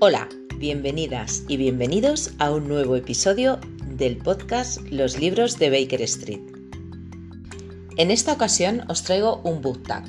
[0.00, 0.28] Hola,
[0.58, 6.38] bienvenidas y bienvenidos a un nuevo episodio del podcast Los libros de Baker Street.
[7.96, 10.04] En esta ocasión os traigo un book tag,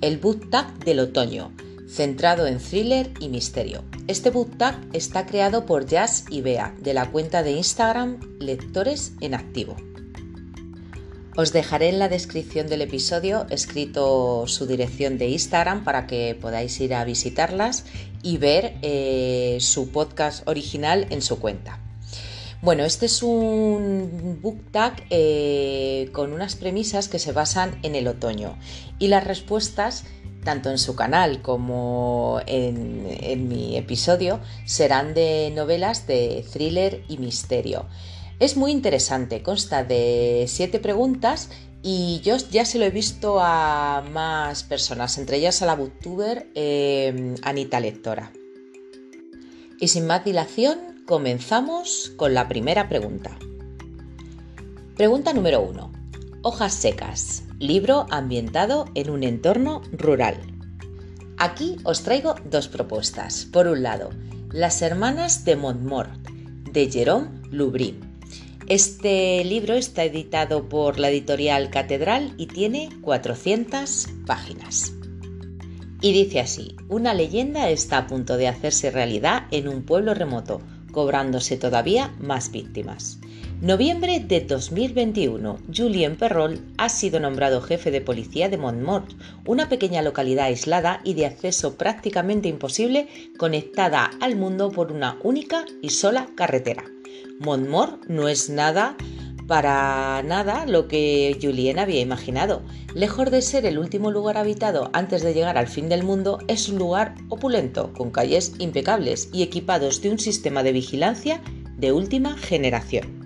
[0.00, 1.52] el book tag del otoño,
[1.86, 3.84] centrado en thriller y misterio.
[4.08, 9.12] Este book tag está creado por Jazz y Bea de la cuenta de Instagram Lectores
[9.20, 9.76] en Activo.
[11.40, 16.80] Os dejaré en la descripción del episodio escrito su dirección de Instagram para que podáis
[16.80, 17.84] ir a visitarlas
[18.24, 21.78] y ver eh, su podcast original en su cuenta.
[22.60, 28.08] Bueno, este es un book tag eh, con unas premisas que se basan en el
[28.08, 28.58] otoño
[28.98, 30.06] y las respuestas
[30.42, 37.18] tanto en su canal como en, en mi episodio serán de novelas de thriller y
[37.18, 37.86] misterio.
[38.40, 41.50] Es muy interesante, consta de siete preguntas
[41.82, 46.48] y yo ya se lo he visto a más personas, entre ellas a la booktuber
[46.54, 48.32] eh, Anita Lectora.
[49.80, 53.36] Y sin más dilación, comenzamos con la primera pregunta.
[54.96, 55.92] Pregunta número 1.
[56.42, 57.42] Hojas secas.
[57.58, 60.36] Libro ambientado en un entorno rural.
[61.38, 63.46] Aquí os traigo dos propuestas.
[63.52, 64.10] Por un lado,
[64.50, 66.20] Las hermanas de Montmort,
[66.72, 68.07] de Jérôme Lubrin.
[68.68, 74.92] Este libro está editado por la editorial Catedral y tiene 400 páginas.
[76.02, 80.60] Y dice así, una leyenda está a punto de hacerse realidad en un pueblo remoto,
[80.92, 83.18] cobrándose todavía más víctimas.
[83.62, 89.12] Noviembre de 2021, Julien Perrol ha sido nombrado jefe de policía de Montmort,
[89.46, 93.08] una pequeña localidad aislada y de acceso prácticamente imposible
[93.38, 96.84] conectada al mundo por una única y sola carretera.
[97.40, 98.96] Montmort no es nada
[99.46, 102.62] para nada lo que Julien había imaginado.
[102.94, 106.68] Lejos de ser el último lugar habitado antes de llegar al fin del mundo, es
[106.68, 111.40] un lugar opulento, con calles impecables y equipados de un sistema de vigilancia
[111.76, 113.18] de última generación.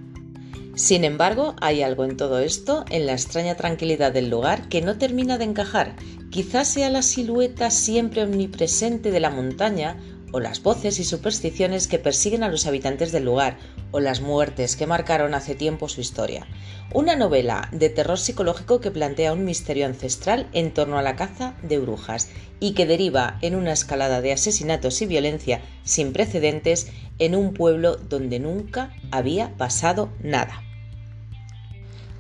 [0.74, 4.96] Sin embargo, hay algo en todo esto, en la extraña tranquilidad del lugar, que no
[4.96, 5.96] termina de encajar.
[6.30, 9.98] Quizás sea la silueta siempre omnipresente de la montaña
[10.32, 13.58] o las voces y supersticiones que persiguen a los habitantes del lugar,
[13.92, 16.46] o las muertes que marcaron hace tiempo su historia.
[16.92, 21.54] Una novela de terror psicológico que plantea un misterio ancestral en torno a la caza
[21.62, 26.88] de brujas y que deriva en una escalada de asesinatos y violencia sin precedentes
[27.18, 30.62] en un pueblo donde nunca había pasado nada.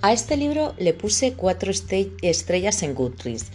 [0.00, 3.50] A este libro le puse cuatro estrellas en Goodreads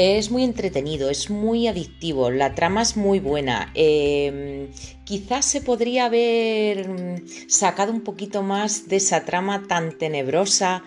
[0.00, 3.70] es muy entretenido, es muy adictivo, la trama es muy buena.
[3.74, 4.68] Em,
[5.04, 10.82] quizás se podría haber mm, sacado un poquito más de esa trama tan tenebrosa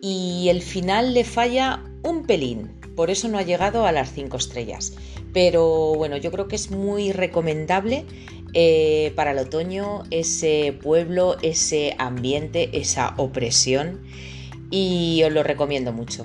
[0.00, 4.36] y el final le falla un pelín, por eso no ha llegado a las 5
[4.38, 4.94] estrellas.
[5.34, 8.06] Pero bueno, yo creo que es muy recomendable
[8.54, 14.00] eh, para el otoño ese pueblo, ese ambiente, esa opresión
[14.70, 16.24] y os lo recomiendo mucho.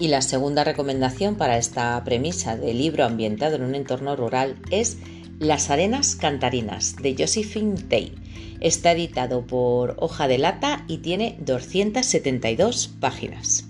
[0.00, 4.98] Y la segunda recomendación para esta premisa de libro ambientado en un entorno rural es
[5.40, 8.14] Las arenas cantarinas de Josephine Day.
[8.60, 13.64] Está editado por Hoja de Lata y tiene 272 páginas.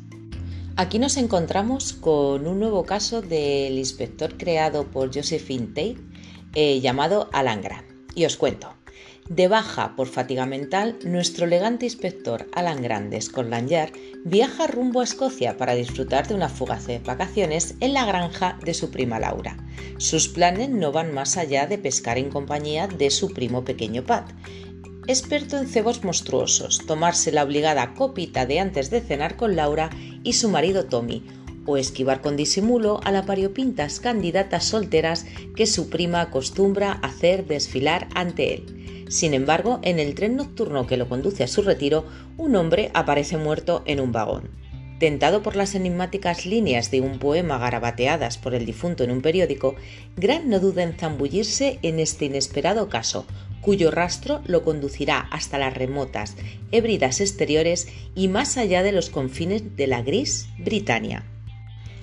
[0.77, 5.97] Aquí nos encontramos con un nuevo caso del inspector creado por Josephine Tate
[6.55, 7.87] eh, llamado Alan Grant.
[8.15, 8.78] Y os cuento.
[9.29, 13.93] De baja por fatiga mental, nuestro elegante inspector Alan Grandes con Lanyard
[14.25, 18.73] viaja rumbo a Escocia para disfrutar de una fugaz de vacaciones en la granja de
[18.73, 19.59] su prima Laura.
[19.99, 24.31] Sus planes no van más allá de pescar en compañía de su primo pequeño Pat,
[25.07, 29.91] experto en cebos monstruosos, tomarse la obligada copita de antes de cenar con Laura
[30.23, 31.23] y su marido Tommy,
[31.69, 38.09] o esquivar con disimulo a la pariopintas candidatas solteras que su prima acostumbra hacer desfilar
[38.15, 39.07] ante él.
[39.11, 42.07] Sin embargo, en el tren nocturno que lo conduce a su retiro,
[42.39, 44.51] un hombre aparece muerto en un vagón.
[44.99, 49.77] Tentado por las enigmáticas líneas de un poema garabateadas por el difunto en un periódico,
[50.17, 53.27] Grant no duda en zambullirse en este inesperado caso,
[53.61, 56.37] cuyo rastro lo conducirá hasta las remotas
[56.73, 61.25] hébridas exteriores y más allá de los confines de la gris Britania.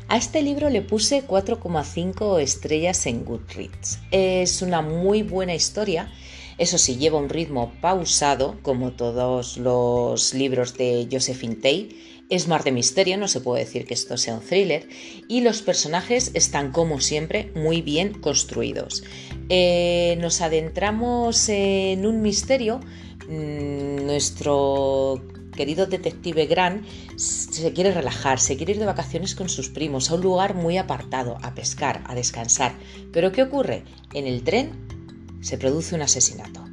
[0.07, 3.99] A este libro le puse 4,5 estrellas en Goodreads.
[4.11, 6.11] Es una muy buena historia
[6.57, 12.01] eso sí, lleva un ritmo pausado, como todos los libros de Josephine Tay.
[12.29, 14.87] Es más de misterio, no se puede decir que esto sea un thriller.
[15.27, 19.03] Y los personajes están, como siempre, muy bien construidos.
[19.49, 22.79] Eh, nos adentramos en un misterio.
[23.27, 25.21] Mm, nuestro
[25.55, 26.85] querido detective Grant
[27.15, 30.77] se quiere relajar, se quiere ir de vacaciones con sus primos a un lugar muy
[30.77, 32.75] apartado, a pescar, a descansar.
[33.11, 33.83] Pero ¿qué ocurre?
[34.13, 34.71] En el tren
[35.41, 36.63] se produce un asesinato.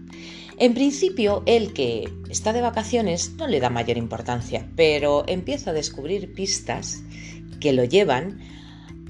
[0.58, 5.74] En principio, él que está de vacaciones no le da mayor importancia, pero empieza a
[5.74, 7.02] descubrir pistas
[7.60, 8.40] que lo llevan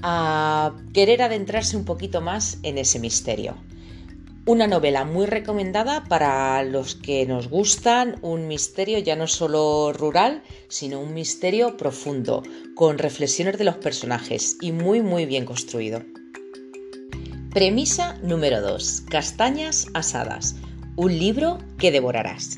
[0.01, 3.55] a querer adentrarse un poquito más en ese misterio.
[4.45, 10.43] Una novela muy recomendada para los que nos gustan un misterio ya no solo rural,
[10.67, 12.43] sino un misterio profundo,
[12.75, 16.03] con reflexiones de los personajes y muy muy bien construido.
[17.53, 19.03] Premisa número 2.
[19.09, 20.57] Castañas asadas.
[20.97, 22.57] Un libro que devorarás.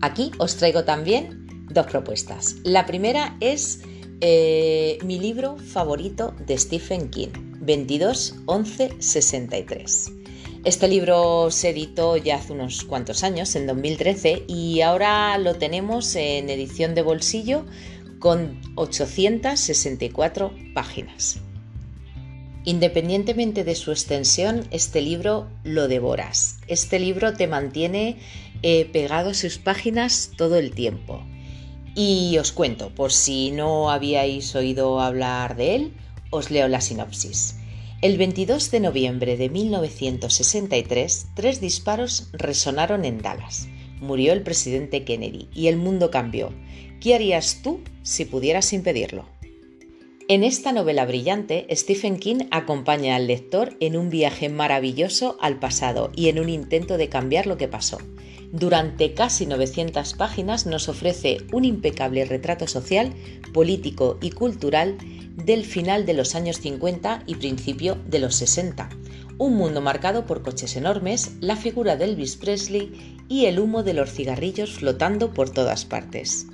[0.00, 2.54] Aquí os traigo también dos propuestas.
[2.62, 3.80] La primera es
[4.20, 7.30] eh, mi libro favorito de Stephen King,
[7.60, 10.21] 22 11 63.
[10.64, 16.14] Este libro se editó ya hace unos cuantos años, en 2013, y ahora lo tenemos
[16.14, 17.64] en edición de bolsillo
[18.20, 21.40] con 864 páginas.
[22.64, 26.60] Independientemente de su extensión, este libro lo devoras.
[26.68, 28.18] Este libro te mantiene
[28.62, 31.24] eh, pegado a sus páginas todo el tiempo.
[31.96, 35.92] Y os cuento, por si no habíais oído hablar de él,
[36.30, 37.56] os leo la sinopsis.
[38.02, 43.68] El 22 de noviembre de 1963, tres disparos resonaron en Dallas.
[44.00, 46.52] Murió el presidente Kennedy y el mundo cambió.
[47.00, 49.31] ¿Qué harías tú si pudieras impedirlo?
[50.28, 56.10] En esta novela brillante, Stephen King acompaña al lector en un viaje maravilloso al pasado
[56.14, 57.98] y en un intento de cambiar lo que pasó.
[58.52, 63.12] Durante casi 900 páginas nos ofrece un impecable retrato social,
[63.52, 64.96] político y cultural
[65.34, 68.90] del final de los años 50 y principio de los 60.
[69.38, 73.94] Un mundo marcado por coches enormes, la figura de Elvis Presley y el humo de
[73.94, 76.46] los cigarrillos flotando por todas partes.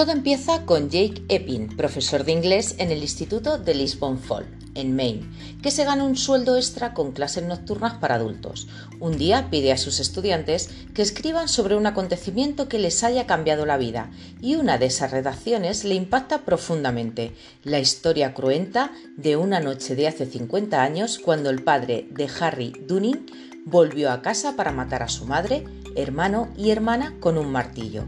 [0.00, 4.96] Todo empieza con Jake Epping, profesor de inglés en el Instituto de Lisbon Fall, en
[4.96, 5.28] Maine,
[5.62, 8.66] que se gana un sueldo extra con clases nocturnas para adultos.
[8.98, 13.66] Un día pide a sus estudiantes que escriban sobre un acontecimiento que les haya cambiado
[13.66, 14.10] la vida,
[14.40, 20.08] y una de esas redacciones le impacta profundamente, la historia cruenta de una noche de
[20.08, 23.26] hace 50 años cuando el padre de Harry Dunning
[23.66, 25.62] volvió a casa para matar a su madre,
[25.94, 28.06] hermano y hermana con un martillo.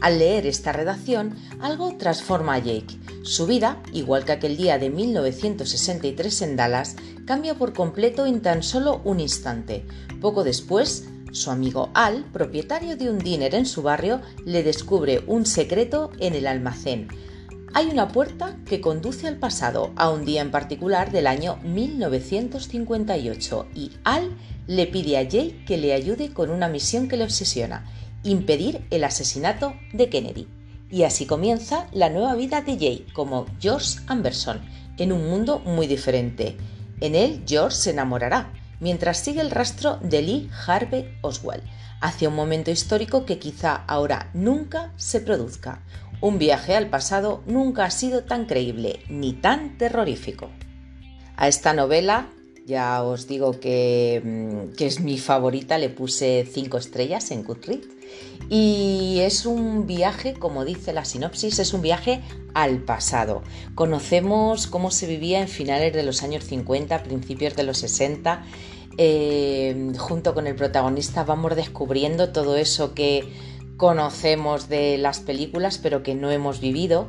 [0.00, 2.98] Al leer esta redacción, algo transforma a Jake.
[3.22, 6.96] Su vida, igual que aquel día de 1963 en Dallas,
[7.26, 9.84] cambia por completo en tan solo un instante.
[10.20, 15.46] Poco después, su amigo Al, propietario de un diner en su barrio, le descubre un
[15.46, 17.08] secreto en el almacén.
[17.74, 23.66] Hay una puerta que conduce al pasado, a un día en particular del año 1958,
[23.74, 24.30] y Al
[24.66, 27.84] le pide a Jake que le ayude con una misión que le obsesiona
[28.30, 30.48] impedir el asesinato de Kennedy.
[30.90, 34.60] Y así comienza la nueva vida de Jay como George Anderson,
[34.96, 36.56] en un mundo muy diferente.
[37.00, 41.62] En él, George se enamorará, mientras sigue el rastro de Lee Harvey Oswald,
[42.00, 45.82] hacia un momento histórico que quizá ahora nunca se produzca.
[46.20, 50.50] Un viaje al pasado nunca ha sido tan creíble ni tan terrorífico.
[51.36, 52.28] A esta novela
[52.68, 57.88] ya os digo que, mm, que, es mi favorita, le puse 5 estrellas en Goodreads.
[58.50, 62.20] Y es un viaje, como dice la sinopsis, es un viaje
[62.52, 63.42] al pasado.
[63.74, 68.44] Conocemos cómo se vivía en finales de los años 50, principios de los 60.
[68.98, 73.32] Eh, junto con el protagonista vamos descubriendo todo eso que
[73.76, 77.06] conocemos de las películas pero que no hemos vivido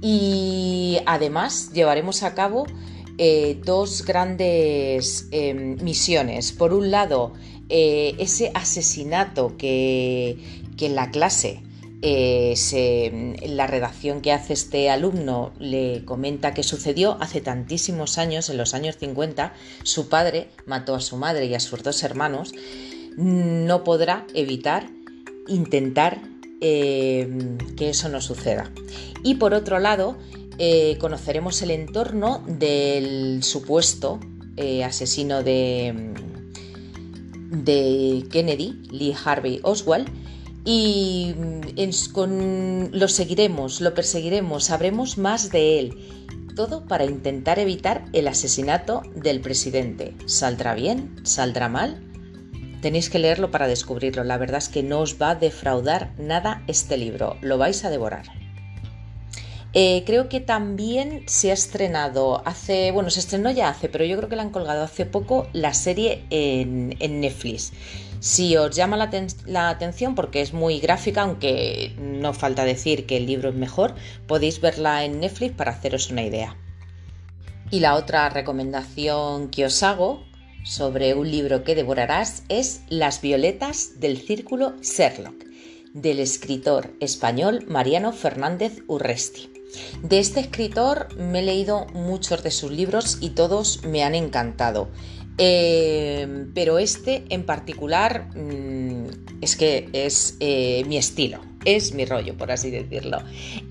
[0.00, 2.66] y además llevaremos a cabo
[3.18, 6.52] eh, dos grandes em, misiones.
[6.52, 7.32] Por un lado,
[7.68, 10.38] eh, ese asesinato que,
[10.78, 11.62] en la clase
[12.02, 18.50] eh, en la redacción que hace este alumno le comenta que sucedió hace tantísimos años,
[18.50, 19.52] en los años 50,
[19.84, 22.52] su padre mató a su madre y a sus dos hermanos,
[23.16, 24.88] no podrá evitar
[25.46, 26.20] intentar
[26.60, 28.72] em, que eso no suceda.
[29.22, 30.16] Y por otro lado,
[30.64, 34.20] eh, conoceremos el entorno del supuesto
[34.56, 36.14] eh, asesino de,
[37.50, 40.08] de, Kennedy, Lee Harvey Oswald,
[40.64, 45.98] y mm, lo seguiremos, lo perseguiremos, sabremos más de él.
[46.54, 50.14] Todo para intentar evitar el asesinato del presidente.
[50.26, 51.16] ¿Saldrá bien?
[51.24, 52.00] ¿Saldrá mal?
[52.82, 54.22] Tenéis que leerlo para descubrirlo.
[54.22, 57.36] La verdad es que no os va a defraudar nada este libro.
[57.40, 58.41] Lo vais a devorar.
[59.74, 64.18] Eh, creo que también se ha estrenado hace, bueno, se estrenó ya hace, pero yo
[64.18, 67.72] creo que la han colgado hace poco la serie en, Netflix.
[68.20, 69.10] Si os llama la,
[69.46, 73.94] la, atención porque es muy gráfica, aunque no falta decir que el libro es mejor,
[74.26, 76.56] podéis verla en Netflix para haceros una idea.
[77.70, 80.22] Y la otra recomendación que os hago
[80.64, 85.44] sobre un libro que devorarás es Las violetas del círculo Sherlock,
[85.94, 89.51] del escritor español Mariano Fernández Urresti.
[90.02, 94.88] De este escritor me he leído muchos de sus libros y todos me han encantado.
[95.38, 102.36] Eh, pero este en particular mm, es que es eh, mi estilo, es mi rollo,
[102.36, 103.18] por así decirlo.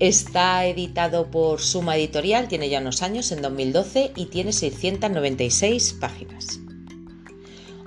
[0.00, 6.61] Está editado por Suma Editorial, tiene ya unos años, en 2012, y tiene 696 páginas.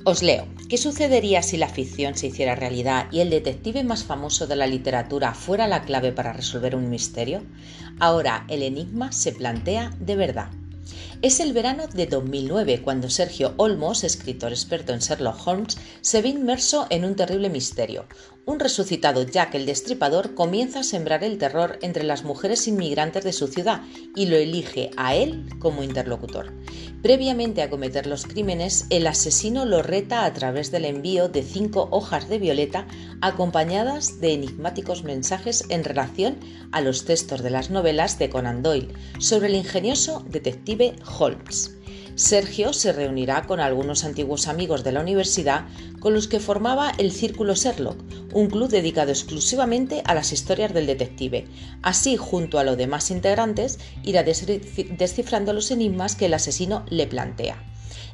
[0.07, 0.45] Os leo.
[0.69, 4.67] ¿Qué sucedería si la ficción se hiciera realidad y el detective más famoso de la
[4.67, 7.41] literatura fuera la clave para resolver un misterio?
[7.99, 10.49] Ahora el enigma se plantea de verdad.
[11.25, 16.29] Es el verano de 2009 cuando Sergio Olmos, escritor experto en Sherlock Holmes, se ve
[16.29, 18.05] inmerso en un terrible misterio.
[18.45, 23.33] Un resucitado Jack el Destripador comienza a sembrar el terror entre las mujeres inmigrantes de
[23.33, 23.81] su ciudad
[24.15, 26.53] y lo elige a él como interlocutor.
[27.01, 31.87] Previamente a cometer los crímenes, el asesino lo reta a través del envío de cinco
[31.89, 32.85] hojas de violeta
[33.21, 36.37] acompañadas de enigmáticos mensajes en relación
[36.71, 41.75] a los textos de las novelas de Conan Doyle sobre el ingenioso detective Holmes.
[42.15, 45.65] Sergio se reunirá con algunos antiguos amigos de la universidad
[45.99, 47.97] con los que formaba el Círculo Sherlock,
[48.33, 51.45] un club dedicado exclusivamente a las historias del detective.
[51.81, 57.61] Así, junto a los demás integrantes, irá descifrando los enigmas que el asesino le plantea.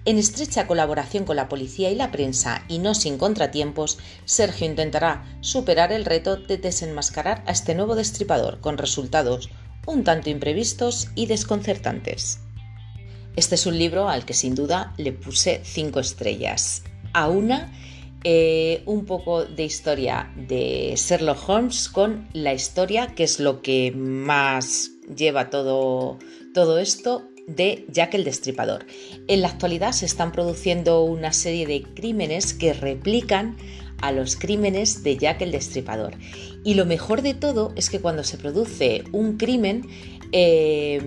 [0.04, 5.24] En estrecha colaboración con la policía y la prensa y no sin contratiempos, Sergio intentará
[5.42, 9.52] superar el reto de desenmascarar a este nuevo destripador con resultados
[9.86, 12.40] un tanto imprevistos y desconcertantes.
[13.36, 16.84] Este es un libro al que sin duda le puse cinco estrellas.
[17.14, 17.72] A una,
[18.24, 23.92] eh, un poco de historia de Sherlock Holmes con la historia, que es lo que
[23.92, 26.20] más lleva todo,
[26.54, 28.86] todo esto, de Jack el Destripador.
[29.28, 33.58] En la actualidad se están produciendo una serie de crímenes que replican
[34.02, 36.16] a los crímenes de Jack el Destripador.
[36.64, 39.88] Y lo mejor de todo es que cuando se produce un crimen,
[40.32, 41.02] eh,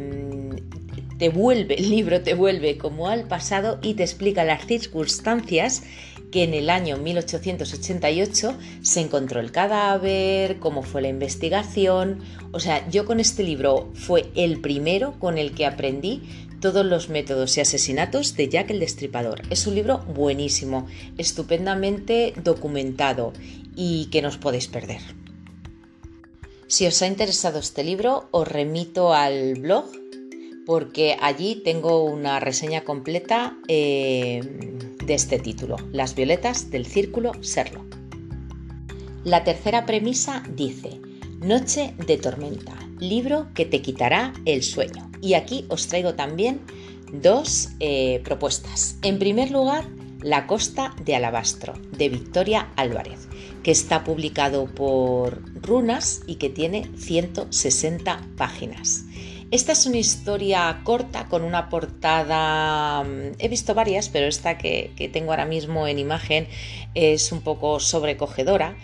[1.18, 5.82] te vuelve, el libro te vuelve como al pasado y te explica las circunstancias
[6.30, 12.18] que en el año 1888 se encontró el cadáver, cómo fue la investigación.
[12.50, 16.22] O sea, yo con este libro fue el primero con el que aprendí
[16.60, 19.42] todos los métodos y asesinatos de Jack el Destripador.
[19.50, 23.32] Es un libro buenísimo, estupendamente documentado
[23.76, 25.02] y que no os podéis perder.
[26.66, 29.84] Si os ha interesado este libro, os remito al blog
[30.66, 34.40] porque allí tengo una reseña completa eh,
[35.04, 37.96] de este título, Las violetas del círculo Sherlock.
[39.24, 41.00] La tercera premisa dice,
[41.40, 45.10] Noche de tormenta, libro que te quitará el sueño.
[45.20, 46.60] Y aquí os traigo también
[47.12, 48.96] dos eh, propuestas.
[49.02, 49.84] En primer lugar,
[50.22, 53.28] La costa de alabastro, de Victoria Álvarez,
[53.62, 59.04] que está publicado por Runas y que tiene 160 páginas.
[59.54, 64.90] Esta es una historia corta con una portada, mm, he visto varias, pero esta que,
[65.12, 66.48] tengo ahora mismo en imagen
[66.96, 68.76] es un poco sobrecogedora.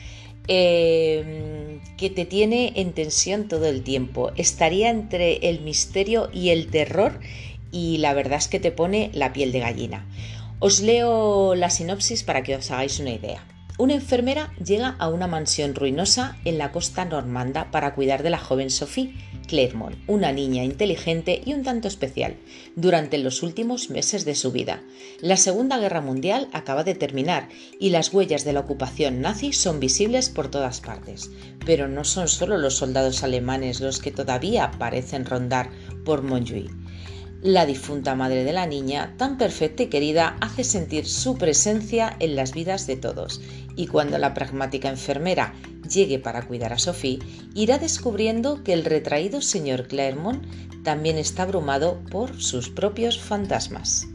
[0.46, 4.30] Em, que te tiene en tensión todo el tiempo.
[4.36, 7.18] Estaría entre el misterio y el terror
[7.72, 10.06] y la verdad es que te pone la piel de gallina.
[10.60, 13.44] Os leo la sinopsis para que os hagáis una idea.
[13.76, 18.38] Una enfermera llega a una mansión ruinosa en la costa normanda para cuidar de la
[18.38, 19.14] joven Sophie
[19.50, 22.36] Clermont, una niña inteligente y un tanto especial,
[22.76, 24.80] durante los últimos meses de su vida.
[25.20, 27.48] La Segunda Guerra Mundial acaba de terminar
[27.80, 31.32] y las huellas de la ocupación nazi son visibles por todas partes.
[31.66, 35.70] Pero no son solo los soldados alemanes los que todavía parecen rondar
[36.04, 36.70] por Montjuïc.
[37.42, 42.36] La difunta madre de la niña, tan perfecta y querida, hace sentir su presencia en
[42.36, 43.40] las vidas de todos,
[43.80, 45.54] y cuando la pragmática enfermera
[45.88, 47.18] llegue para cuidar a Sophie,
[47.54, 50.44] irá descubriendo que el retraído señor Claremont
[50.84, 54.06] también está abrumado por sus propios fantasmas.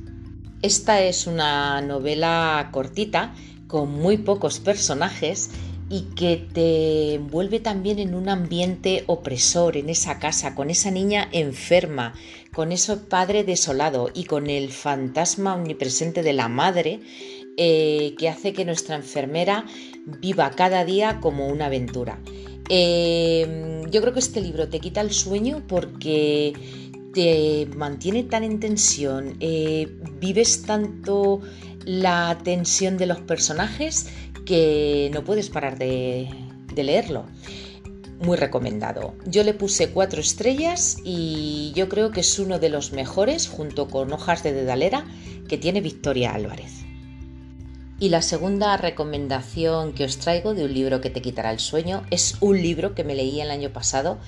[0.61, 3.33] Esta es una novela cortita,
[3.65, 5.49] con muy pocos personajes
[5.89, 11.27] y que te envuelve también en un ambiente opresor en esa casa, con esa niña
[11.31, 12.13] enferma,
[12.53, 16.99] con ese padre desolado y con el fantasma omnipresente de la madre
[17.57, 19.65] eh, que hace que nuestra enfermera
[20.05, 22.19] viva cada día como una aventura.
[22.69, 26.53] Eh, yo creo que este libro te quita el sueño porque
[27.13, 29.87] te mantiene tan en tensión, eh,
[30.19, 31.41] vives tanto
[31.85, 34.07] la tensión de los personajes
[34.45, 36.27] que no puedes parar de,
[36.75, 37.25] leerlo.
[38.19, 39.13] muy recomendado.
[39.25, 43.87] Yo le puse cuatro estrellas y yo creo que es uno de los mejores, junto
[43.87, 45.05] con Hojas de Dedalera,
[45.47, 46.84] que tiene Victoria Álvarez.
[47.97, 52.03] Y la segunda recomendación que os traigo de un libro que te quitará el sueño
[52.11, 54.19] es un libro que me leí el año pasado.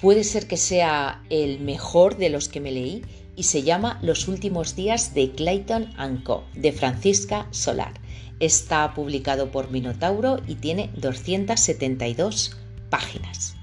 [0.00, 3.02] Puede ser que sea el mejor de los que me leí
[3.34, 5.92] y se llama Los últimos días de Clayton
[6.24, 6.44] Co.
[6.54, 7.94] de Francisca Solar.
[8.38, 12.56] Está publicado por Minotauro y tiene 272
[12.90, 13.55] páginas.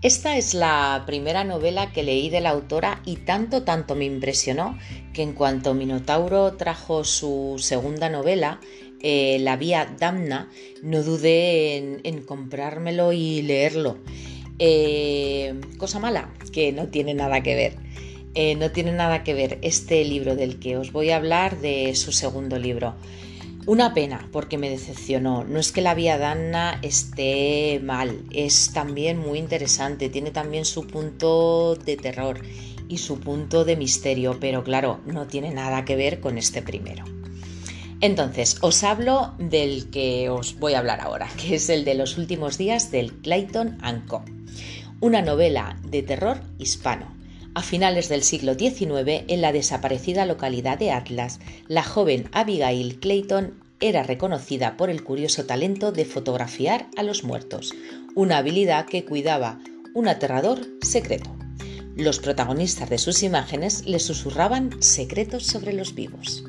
[0.00, 4.78] Esta es la primera novela que leí de la autora y tanto, tanto me impresionó
[5.12, 8.60] que en cuanto Minotauro trajo su segunda novela,
[9.02, 10.50] eh, La Vía Damna,
[10.84, 13.98] no dudé en, comprármelo y leerlo.
[14.60, 17.74] Eh, cosa mala, que no tiene nada que ver.
[18.36, 21.96] Eh, no tiene nada que ver este libro del que os voy a hablar de
[21.96, 22.94] su segundo libro.
[23.68, 25.44] Una pena porque me decepcionó.
[25.44, 30.86] No es que la vía Danna esté mal, es también muy interesante, tiene también su
[30.86, 32.40] punto de terror
[32.88, 37.04] y su punto de misterio, pero claro, no tiene nada que ver con este primero.
[38.00, 42.16] Entonces, os hablo del que os voy a hablar ahora, que es el de los
[42.16, 44.24] últimos días del Clayton Co.
[45.00, 47.17] Una novela de terror hispano.
[47.58, 53.54] A finales del siglo XIX, en la desaparecida localidad de Atlas, la joven Abigail Clayton
[53.80, 57.74] era reconocida por el curioso talento de fotografiar a los muertos,
[58.14, 59.58] una habilidad que cuidaba
[59.92, 61.36] un aterrador secreto.
[61.96, 66.44] Los protagonistas de sus imágenes le susurraban secretos sobre los vivos.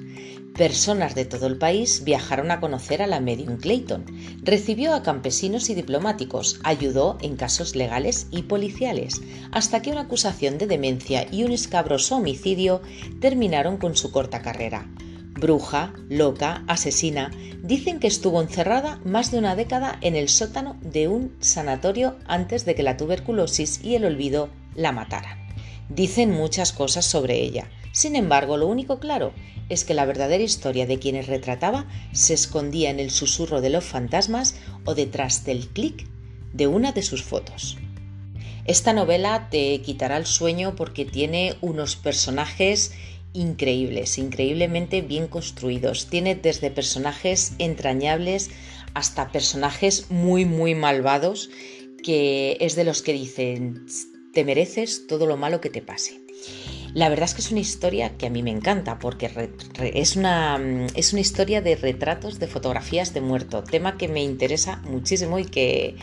[0.60, 4.04] Personas de todo el país viajaron a conocer a la medium Clayton.
[4.44, 9.22] Recibió a campesinos y diplomáticos, ayudó en casos legales y policiales,
[9.54, 12.82] hasta que una acusación de demencia y un escabroso homicidio
[13.22, 14.86] terminaron con su corta carrera.
[15.40, 17.32] Bruja, loca, asesina,
[17.64, 22.66] dicen que estuvo encerrada más de una década en el sótano de un sanatorio antes
[22.66, 25.40] de que la tuberculosis y el olvido la mataran.
[25.88, 27.70] Dicen muchas cosas sobre ella.
[27.92, 29.34] Sin embargo, lo único claro
[29.70, 33.86] es que la verdadera historia de quienes retrataba se escondía en el susurro de los
[33.86, 36.08] fantasmas o detrás del clic
[36.54, 37.78] de una de sus fotos.
[38.66, 42.94] Esta novela te quitará el sueño porque tiene unos personajes
[43.34, 46.08] increíbles, increíblemente bien construidos.
[46.08, 48.50] Tiene desde personajes entrañables
[48.94, 51.50] hasta personajes muy, muy malvados,
[52.04, 53.86] que es de los que dicen,
[54.34, 56.22] te mereces todo lo malo que te pase.
[56.94, 59.30] La verdad es que es una historia que a mí me encanta porque
[59.80, 60.60] es una,
[60.96, 65.46] es una historia de retratos de fotografías de muerto, tema que me interesa muchísimo y
[65.46, 65.96] que,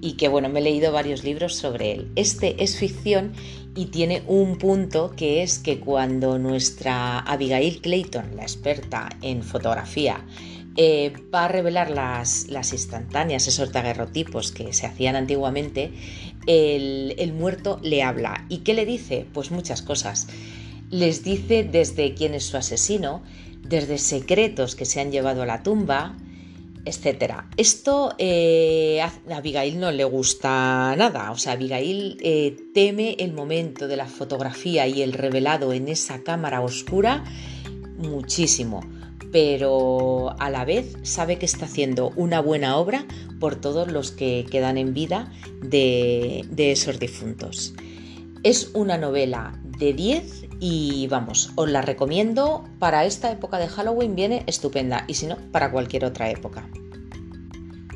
[0.00, 2.10] y que bueno, me he leído varios libros sobre él.
[2.16, 3.32] Este es ficción
[3.76, 10.24] y tiene un punto que es que cuando nuestra Abigail Clayton, la experta en fotografía,
[10.76, 15.92] eh, va a revelar las, las instantáneas, esos daguerrotipos que se hacían antiguamente,
[16.46, 18.46] el, muerto le habla.
[18.48, 19.26] ¿Y qué le dice?
[19.32, 20.28] Pues muchas cosas.
[20.90, 23.22] Les dice desde quién es su asesino,
[23.62, 26.16] desde secretos que se han llevado a la tumba,
[26.84, 27.48] etcétera.
[27.56, 33.88] Esto eh, a Abigail no le gusta nada, o sea, Abigail eh, teme el momento
[33.88, 37.24] de la fotografía y el revelado en esa cámara oscura
[37.96, 38.80] muchísimo
[39.34, 43.04] pero a la vez sabe que está haciendo una buena obra
[43.40, 47.74] por todos los que quedan en vida de, esos difuntos.
[48.44, 54.14] Es una novela de 10 y vamos, os la recomiendo para esta época de Halloween,
[54.14, 56.68] viene estupenda y si no, para cualquier otra época.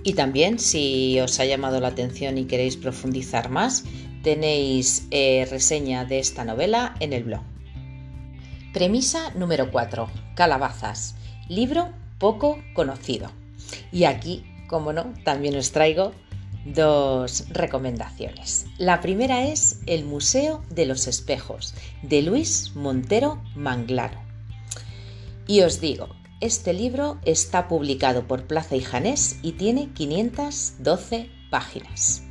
[0.03, 3.85] Y también, si os ha llamado la atención y queréis profundizar más,
[4.25, 7.43] tenéis eh, reseña de esta novela en el blog.
[8.73, 10.11] Premisa número 4.
[10.35, 11.15] Calabazas.
[11.49, 13.31] Libro poco conocido.
[13.91, 16.13] Y aquí, como no, también os traigo
[16.65, 18.67] dos recomendaciones.
[18.77, 24.21] La primera es El Museo de los Espejos, de Luis Montero Manglaro.
[25.47, 26.09] Y os digo,
[26.41, 32.28] este libro está publicado por Plaza y Janés y tiene 512 páginas.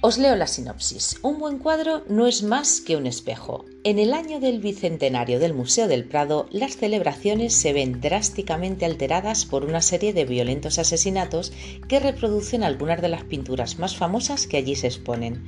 [0.00, 1.18] Os leo la sinopsis.
[1.22, 3.64] Un buen cuadro no es más que un espejo.
[3.82, 9.44] En el año del bicentenario del Museo del Prado, las celebraciones se ven drásticamente alteradas
[9.44, 11.52] por una serie de violentos asesinatos
[11.88, 15.44] que reproducen algunas de las pinturas más famosas que allí se exponen.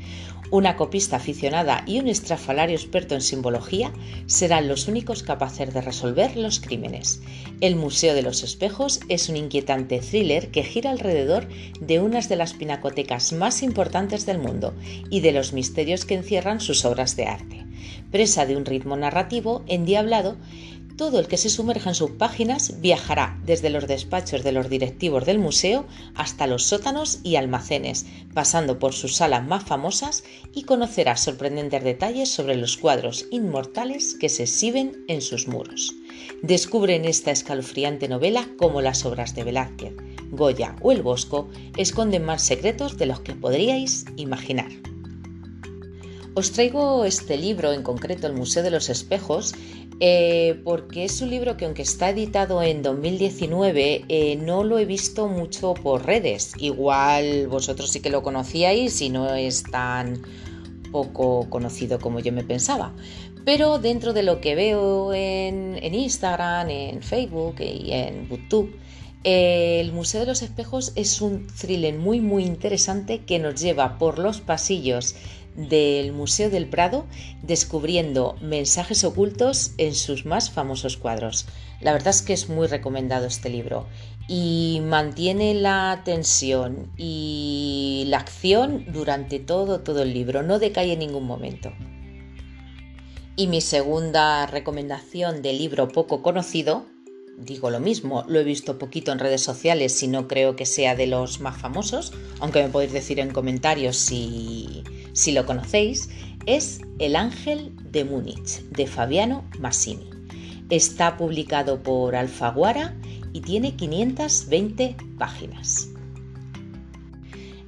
[0.52, 3.92] Una copista aficionada y un estrafalario experto en simbología
[4.26, 7.22] serán los únicos capaces de resolver los crímenes.
[7.60, 11.46] El Museo de los Espejos es un inquietante thriller que gira alrededor
[11.80, 14.74] de unas de las pinacotecas más importantes del mundo
[15.08, 17.64] y de los misterios que encierran sus obras de arte.
[18.10, 20.36] Presa de un ritmo narrativo endiablado,
[21.00, 25.24] todo el que se sumerja en sus páginas viajará desde los despachos de los directivos
[25.24, 31.16] del museo hasta los sótanos y almacenes, pasando por sus salas más famosas y conocerá
[31.16, 35.94] sorprendentes detalles sobre los cuadros inmortales que se exhiben en sus muros.
[36.42, 39.94] Descubre en esta escalofriante novela cómo las obras de Velázquez,
[40.30, 44.68] Goya o El Bosco esconden más secretos de los que podríais imaginar.
[46.40, 49.54] Os traigo este libro, en concreto El Museo de los Espejos,
[50.00, 54.86] eh, porque es un libro que aunque está editado en 2019, eh, no lo he
[54.86, 56.54] visto mucho por redes.
[56.56, 60.22] Igual vosotros sí que lo conocíais y no es tan
[60.90, 62.94] poco conocido como yo me pensaba.
[63.44, 68.74] Pero dentro de lo que veo en, Instagram, en Facebook y en YouTube,
[69.24, 73.98] eh, el Museo de los Espejos es un thriller muy muy interesante que nos lleva
[73.98, 75.14] por los pasillos
[75.56, 77.06] del Museo del Prado
[77.42, 81.46] descubriendo mensajes ocultos en sus más famosos cuadros.
[81.80, 83.86] La verdad es que es muy recomendado este libro
[84.28, 91.00] y mantiene la tensión y la acción durante todo, todo el libro, no decae en
[91.00, 91.72] ningún momento.
[93.34, 96.84] Y mi segunda recomendación de libro poco conocido,
[97.38, 100.94] digo lo mismo, lo he visto poquito en redes sociales y no creo que sea
[100.94, 106.08] de los más famosos, aunque me podéis decir en comentarios si, si lo conocéis,
[106.46, 110.08] es El Ángel de Múnich, de Fabiano Massini.
[110.70, 112.94] Está publicado por Alfaguara
[113.32, 115.88] y tiene 520 páginas.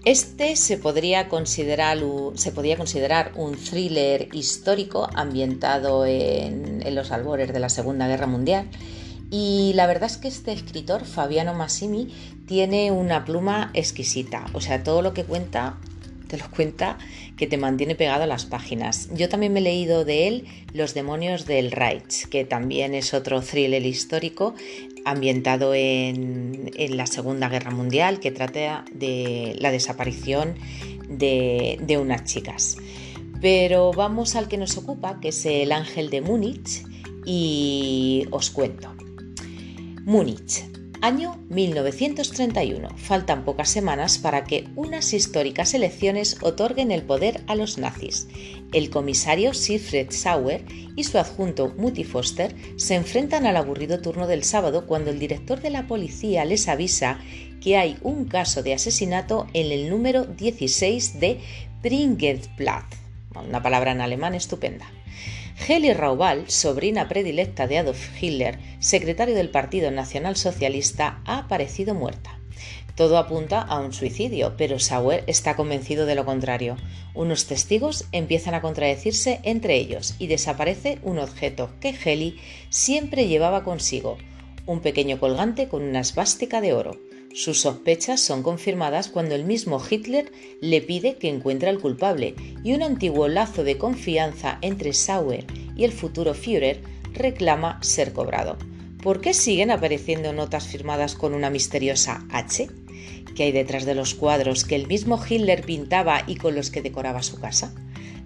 [0.05, 1.99] Este se podría considerar,
[2.35, 8.27] se podría considerar un thriller histórico ambientado en, en, los albores de la Segunda Guerra
[8.27, 8.69] Mundial.
[9.31, 12.09] Y la verdad es que este escritor, Fabiano Massimi,
[12.47, 14.47] tiene una pluma exquisita.
[14.53, 15.79] O sea, todo lo que cuenta
[16.33, 16.97] te lo cuenta
[17.43, 19.09] que te mantiene pegado a las páginas.
[19.17, 23.43] Yo también me he leído de él Los demonios del Reich, que también es otro
[23.43, 24.55] thriller histórico
[25.05, 30.55] ambientado en, la Segunda Guerra Mundial, que trata de la desaparición
[31.09, 32.77] de, de unas chicas.
[33.41, 36.85] Pero vamos al que nos ocupa, que es el Ángel de Múnich,
[37.27, 38.95] y os cuento.
[40.05, 40.63] Múnich,
[41.03, 42.91] Año 1931.
[42.97, 48.29] Faltan pocas semanas para que unas históricas elecciones otorguen el poder a los nazis.
[48.73, 54.45] El comisario Siegfried Sauer y su adjunto Mutti Foster se enfrentan al aburrido turno del
[54.45, 57.19] sábado cuando el director de la policía les avisa
[57.61, 61.41] que hay un caso de asesinato en el número 16 de
[61.83, 62.97] Pringetplatz.
[63.35, 64.87] Una palabra en alemán estupenda.
[65.57, 72.39] Heli Raubal, sobrina predilecta de Adolf Hitler, secretario del Partido Nacional Socialista, ha aparecido muerta.
[72.97, 76.77] Todo apunta a un suicidio, pero Sauer está convencido de lo contrario.
[77.15, 82.39] Unos testigos empiezan a contradecirse entre ellos y desaparece un objeto que Heli
[82.69, 84.19] siempre llevaba consigo,
[84.67, 86.97] un pequeño colgante con una esvástica de oro.
[87.35, 92.75] Sus sospechas son confirmadas cuando el mismo Hitler le pide que encuentre al culpable y
[92.75, 96.83] un antiguo lazo de confianza entre Sauer y el futuro Führer
[97.15, 98.59] reclama ser cobrado.
[99.03, 102.69] ¿Por qué siguen apareciendo notas firmadas con una misteriosa H?
[103.35, 106.83] ¿Qué hay detrás de los cuadros que el mismo Hitler pintaba y con los que
[106.83, 107.75] decoraba su casa?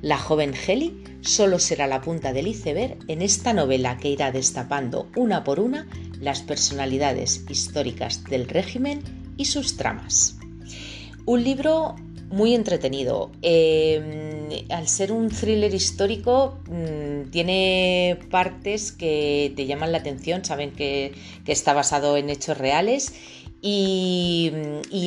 [0.02, 5.08] La joven Heli solo será la punta del iceberg en esta novela que irá destapando
[5.16, 5.86] una por una
[6.20, 9.02] las personalidades históricas del régimen
[9.36, 10.38] y sus tramas.
[11.24, 11.96] Un libro
[12.30, 13.30] muy entretenido.
[13.42, 20.72] Em, al ser un thriller histórico, mm, tiene partes que te llaman la atención, saben
[20.72, 21.12] que,
[21.46, 23.14] está basado en hechos reales.
[23.62, 24.52] Y,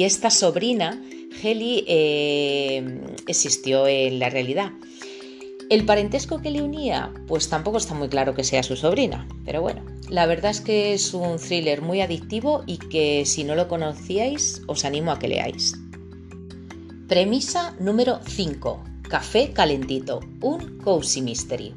[0.03, 1.01] esta sobrina,
[1.41, 4.71] Heli, em, existió en la realidad.
[5.69, 9.61] El parentesco que le unía, pues tampoco está muy claro que sea su sobrina, pero
[9.61, 13.67] bueno, la verdad es que es un thriller muy adictivo y que si no lo
[13.67, 15.75] conocíais os animo a que leáis.
[17.07, 18.83] Premisa número 5.
[19.03, 21.73] Café calentito, un cozy mystery.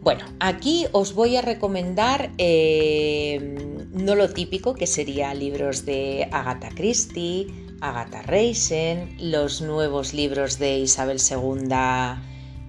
[0.00, 6.70] Bueno, aquí os voy a recomendar eh, no lo típico, que sería libros de Agatha
[6.74, 7.46] Christie,
[7.82, 11.68] Agatha Reisen, los nuevos libros de Isabel II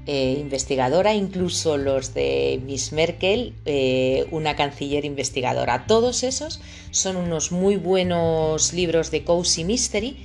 [0.08, 5.86] eh, investigadora, incluso los de Miss Merkel, eh, una canciller investigadora.
[5.86, 10.17] Todos esos son unos muy buenos libros de Cozy Mystery,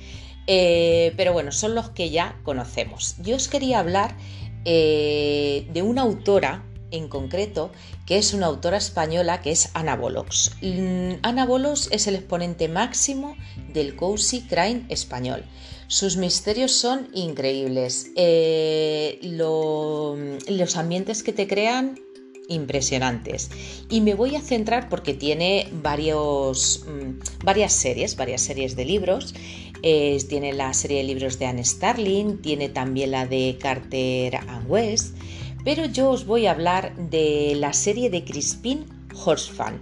[0.47, 3.15] eh, pero bueno, son los que ya conocemos.
[3.21, 4.17] Yo os quería hablar
[4.65, 7.71] de una autora en concreto,
[8.05, 10.51] que es una autora española que es Ana Bolox.
[10.61, 13.35] Mm, Ana Bolox es el exponente máximo
[13.73, 15.43] del cozy crime español.
[15.87, 18.11] Sus misterios son increíbles.
[18.15, 21.99] Eh, los ambientes que te crean
[22.47, 23.49] impresionantes.
[23.89, 29.33] Y me voy a centrar porque tiene varios, mm, varias series, varias series de libros.
[29.81, 35.15] tiene la serie de libros de Anne Starling, tiene también la de Carter and West,
[35.69, 38.85] pero yo os voy a hablar de la serie de Crispin
[39.23, 39.79] Horsfall.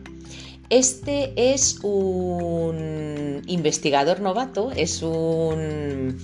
[0.70, 6.18] Este es un investigador novato, es un,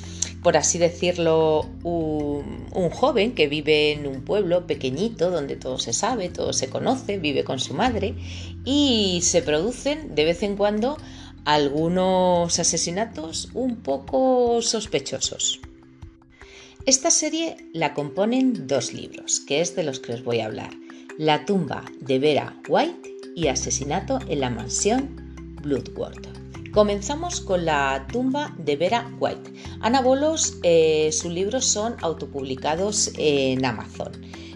[0.43, 6.27] por así decirlo, un, joven que vive en un pueblo pequeñito donde todo se sabe,
[6.27, 8.15] todo se conoce, vive con su madre
[8.65, 10.97] y se producen de vez en cuando
[11.45, 15.61] algunos asesinatos un poco sospechosos.
[16.85, 20.71] Esta serie la componen dos libros, que es de los que os voy a hablar.
[21.17, 25.15] La tumba de Vera White y Asesinato en la mansión
[25.61, 26.27] Bloodworth.
[26.73, 29.53] Comenzamos con la tumba de Vera White.
[29.79, 34.11] Ana Bolos, eh, sus libros son autopublicados en Amazon.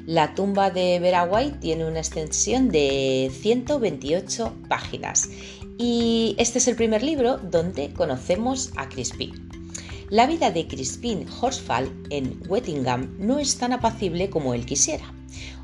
[0.06, 5.30] La tumba de Vera White tiene una extensión de 128 páginas
[5.78, 9.47] y este es el primer libro donde conocemos a Crispin.
[10.10, 15.14] La vida de Crispin Horsfall en Wettingham no es tan apacible como él quisiera.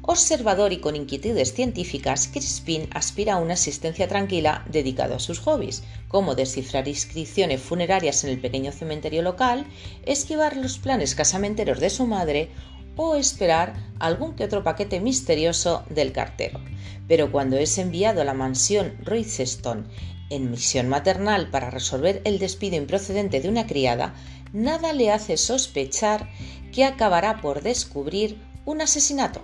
[0.01, 5.83] Observador y con inquietudes científicas, Crispin aspira a una existencia tranquila dedicado a sus hobbies,
[6.09, 9.65] como descifrar inscripciones funerarias en el pequeño cementerio local,
[10.05, 12.49] esquivar los planes casamenteros de su madre
[12.97, 16.59] o esperar algún que otro paquete misterioso del cartero.
[17.07, 19.87] Pero cuando es enviado a la mansión Royston
[20.29, 24.13] en misión maternal para resolver el despido improcedente de una criada,
[24.53, 26.29] nada le hace sospechar
[26.71, 29.41] que acabará por descubrir un asesinato.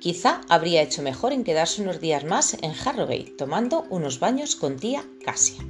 [0.00, 4.76] Quizá habría hecho mejor en quedarse unos días más en Harrogate tomando unos baños con
[4.76, 5.62] tía Casia.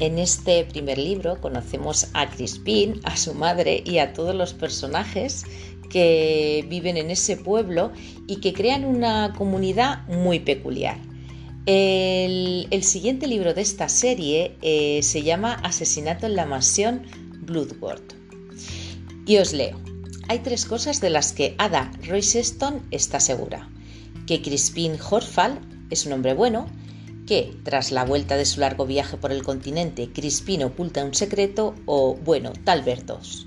[0.00, 5.44] En este primer libro conocemos a Crispin, a su madre y a todos los personajes
[5.88, 7.92] que viven en ese pueblo
[8.26, 10.98] y que crean una comunidad muy peculiar.
[11.66, 17.02] El, siguiente libro de esta serie eh, se llama Asesinato en la mansión
[17.40, 18.14] Bloodworth.
[19.26, 19.80] Y os leo.
[20.28, 23.70] Hay tres cosas de las que Ada Royston está segura.
[24.26, 26.66] Que Crispin Horfall es un hombre bueno,
[27.26, 31.74] que tras la vuelta de su largo viaje por el continente Crispin oculta un secreto
[31.86, 33.46] o, bueno, tal vez dos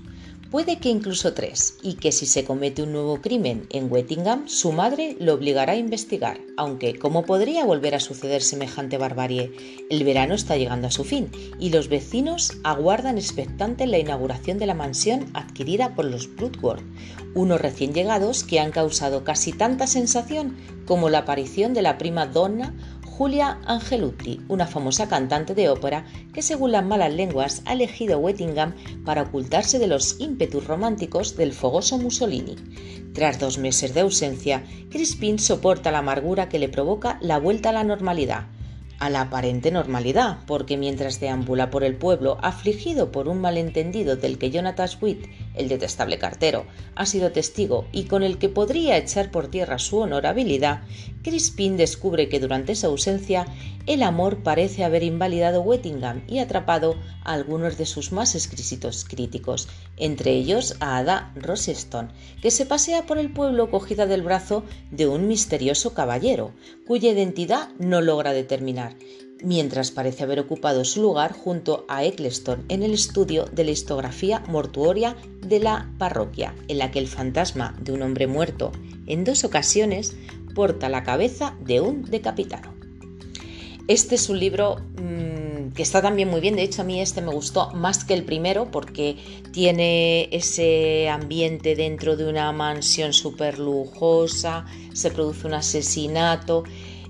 [0.50, 4.72] puede que incluso tres, y que si se comete un nuevo crimen en Wettingham, su
[4.72, 9.52] madre lo obligará a investigar, aunque ¿cómo podría volver a suceder semejante barbarie?
[9.90, 14.66] El verano está llegando a su fin, y los vecinos aguardan expectante la inauguración de
[14.66, 16.82] la mansión adquirida por los Bloodworth,
[17.34, 20.56] unos recién llegados que han causado casi tanta sensación
[20.86, 22.74] como la aparición de la prima donna
[23.18, 28.76] Julia Angelucci, una famosa cantante de ópera que según las malas lenguas ha elegido Wettingham
[29.04, 32.54] para ocultarse de los ímpetus románticos del fogoso Mussolini.
[33.14, 37.72] Tras dos meses de ausencia, Crispin soporta la amargura que le provoca la vuelta a
[37.72, 38.46] la normalidad
[39.00, 44.38] a la aparente normalidad, porque mientras deambula por el pueblo afligido por un malentendido del
[44.38, 49.30] que Jonathan Sweet, el detestable cartero, ha sido testigo y con el que podría echar
[49.30, 50.82] por tierra su honorabilidad,
[51.22, 53.46] Crispin descubre que durante su ausencia
[53.86, 59.68] el amor parece haber invalidado Wettingham y atrapado a algunos de sus más exquisitos críticos,
[59.96, 65.06] entre ellos a Ada Rosseston, que se pasea por el pueblo cogida del brazo de
[65.06, 66.52] un misterioso caballero,
[66.86, 68.96] cuya identidad no logra determinar
[69.42, 74.42] mientras parece haber ocupado su lugar junto a Eccleston en el estudio de la histografía
[74.48, 78.72] mortuoria de la parroquia, en la que el fantasma de un hombre muerto
[79.06, 80.16] en dos ocasiones
[80.54, 82.74] porta la cabeza de un decapitado.
[83.86, 87.22] Este es un libro mm, que está también muy bien, de hecho a mí este
[87.22, 89.16] me gustó más que el primero porque
[89.52, 96.64] tiene ese ambiente dentro de una mansión súper lujosa, se produce un asesinato,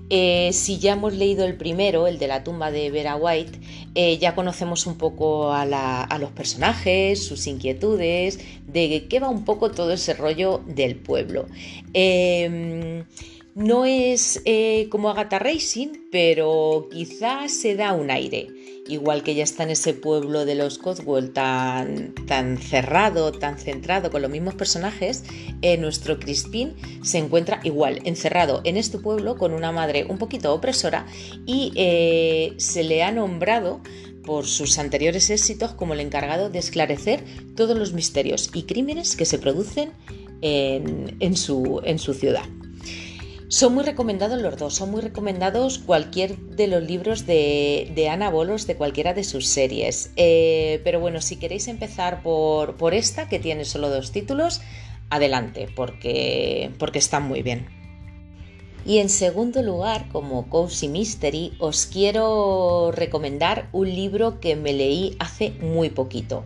[0.09, 3.59] eh, si ya hemos leído el primero, el de la tumba de Vera White,
[3.95, 5.65] eh, ya conocemos un poco a,
[6.19, 11.47] los personajes, sus inquietudes, de qué va un poco todo ese rollo del pueblo.
[11.93, 13.05] Em,
[13.55, 18.47] no es eh, como Agatha Racing, pero quizás se da un aire
[18.89, 24.11] igual que ya está en ese pueblo de los Cotswold tan, tan cerrado, tan centrado
[24.11, 25.23] con los mismos personajes,
[25.61, 30.53] eh, nuestro Crispin se encuentra igual, encerrado en este pueblo con una madre un poquito
[30.53, 31.05] opresora
[31.45, 33.81] y eh, se le ha nombrado
[34.23, 37.23] por sus anteriores éxitos como el encargado de esclarecer
[37.55, 39.91] todos los misterios y crímenes que se producen
[40.41, 42.43] en su ciudad.
[43.49, 48.67] Son muy recomendados los dos, son muy recomendados cualquier de los libros de, Ana Bolos
[48.67, 50.11] de cualquiera de sus series.
[50.17, 54.61] Eh, pero bueno, si queréis empezar por, por esta, que tiene solo dos títulos,
[55.09, 57.65] adelante, porque, porque están muy bien.
[58.85, 65.15] Y en segundo lugar, como Cozy Mystery, os quiero recomendar un libro que me leí
[65.17, 66.45] hace muy poquito.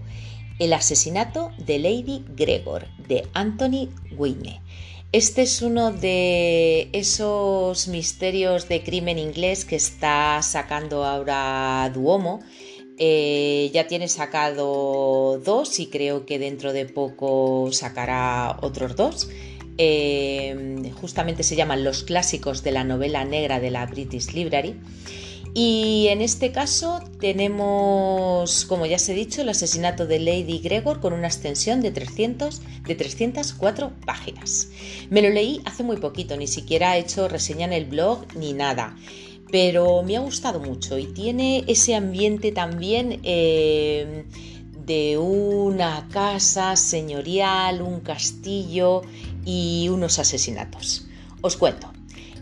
[0.58, 4.62] El asesinato de Lady Gregor, de Anthony Wynne.
[5.13, 12.39] Este es uno de esos misterios de crimen inglés que está sacando ahora Duomo.
[12.97, 19.30] Eh, ya tiene sacado dos y creo que dentro de poco sacará otros dos.
[19.78, 24.80] Eh, justamente se llaman Los clásicos de la novela negra de la British Library.
[25.56, 31.00] Y en este caso tenemos, como ya os he dicho, el asesinato de Lady Gregor
[31.00, 34.70] con una extensión de, 300, de 304 páginas.
[35.12, 38.54] Me lo leí hace muy poquito, ni siquiera he hecho reseña en el blog ni
[38.54, 38.98] nada,
[39.52, 44.26] pero me ha gustado mucho y tiene ese ambiente también eh,
[44.88, 49.04] de una casa señorial, un castillo
[49.46, 51.06] y unos asesinatos.
[51.42, 51.94] Os cuento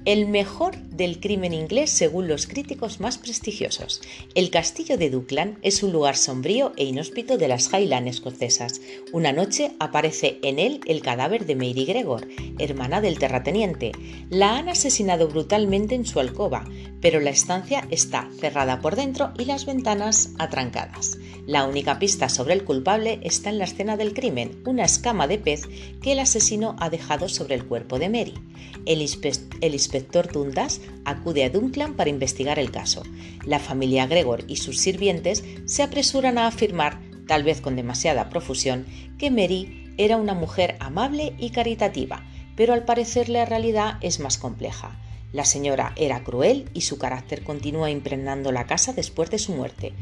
[0.05, 4.01] el mejor del crimen inglés según los críticos más prestigiosos.
[4.33, 8.81] El castillo de Duckland es un lugar sombrío e inhóspito de las Highlands escocesas.
[9.11, 13.91] Una noche aparece en él el cadáver de Mary Gregor, hermana del terrateniente.
[14.29, 16.65] La han asesinado brutalmente en su alcoba,
[16.99, 21.17] pero la estancia está cerrada por dentro y las ventanas atrancadas.
[21.51, 25.37] La única pista sobre el culpable está en la escena del crimen, una escama de
[25.37, 25.63] pez
[26.01, 28.35] que el asesino ha dejado sobre el cuerpo de Mary.
[28.85, 33.03] El, inspector Dundas acude a Dunkland para investigar el caso.
[33.43, 38.85] La familia Gregor y sus sirvientes se apresuran a afirmar, tal vez con demasiada profusión,
[39.17, 42.23] que Mary era una mujer amable y caritativa,
[42.55, 44.97] pero al parecer la realidad es más compleja.
[45.31, 49.93] La señora era cruel y su carácter continúa impregnando la casa después de su muerte.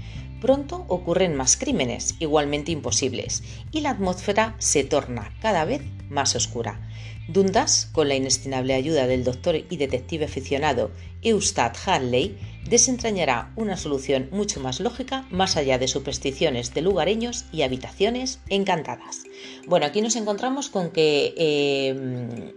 [0.42, 6.80] Pronto ocurren más crímenes, igualmente imposibles, y la atmósfera se torna cada vez más oscura.
[7.28, 10.90] Dundas, con la inestimable ayuda del doctor y detective aficionado
[11.22, 17.64] Eustad Hanley, desentrañará una solución mucho más lógica más allá de supersticiones de lugareños y
[17.64, 19.24] habitaciones encantadas.
[19.68, 22.54] Bueno, aquí nos encontramos con que eh,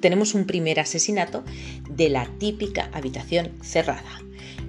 [0.00, 1.44] tenemos un primer asesinato
[1.88, 4.20] de la típica habitación cerrada.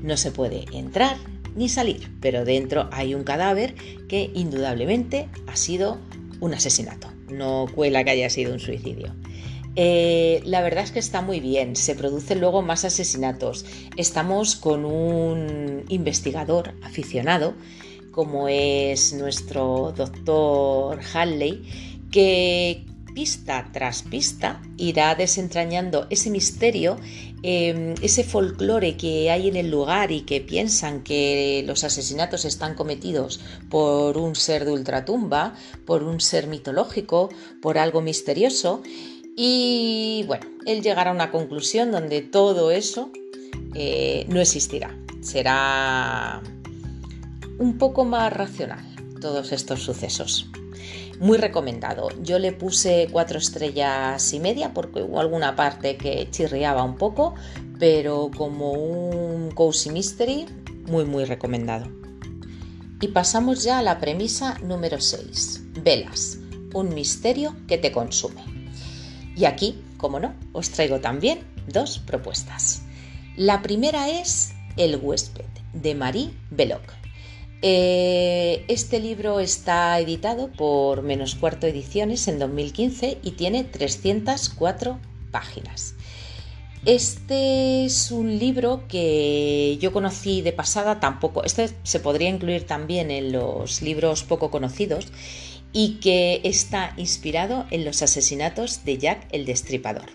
[0.04, 1.18] No se puede entrar
[1.56, 3.74] ni salir, pero dentro hay un cadáver
[4.08, 5.98] que indudablemente ha sido
[6.40, 7.12] un asesinato.
[7.30, 9.14] No cuela que haya sido un suicidio.
[9.80, 13.64] Eh, la verdad es que está muy bien, se producen luego más asesinatos.
[13.96, 17.54] Estamos con un investigador aficionado,
[18.10, 21.62] como es nuestro doctor Halley,
[22.10, 26.98] que pista tras pista irá desentrañando ese misterio,
[27.44, 32.74] em, ese folclore que hay en el lugar y que piensan que los asesinatos están
[32.74, 37.30] cometidos por un ser de ultratumba, por un ser mitológico,
[37.62, 38.82] por algo misterioso.
[39.40, 43.12] Y bueno, él llegará a una conclusión donde todo eso
[43.76, 44.98] eh, no existirá.
[45.22, 46.42] Será
[47.60, 48.84] un poco más racional
[49.22, 50.48] todos estos sucesos.
[51.20, 52.10] Muy recomendado.
[52.24, 57.36] Yo le puse cuatro estrellas y media porque hubo alguna parte que chirriaba un poco,
[57.78, 60.48] pero como un cozy mystery,
[60.88, 61.86] muy muy recomendado.
[63.02, 65.62] Y pasamos ya a la premisa número 6.
[65.84, 66.40] Velas,
[66.74, 68.57] un misterio que te consume.
[69.38, 72.82] Y aquí, como no, os traigo también dos propuestas.
[73.36, 76.82] La primera es El huésped, de Marie Belloc.
[77.62, 85.00] Eh, este libro está editado por Menos Cuarto Ediciones en 2015 y tiene 304
[85.32, 85.94] páginas.
[86.86, 93.12] Este es un libro que yo conocí de pasada, tampoco, este se podría incluir también
[93.12, 95.08] en los libros poco conocidos
[95.74, 100.10] y que está inspirado en los asesinatos de Jack el Destripador.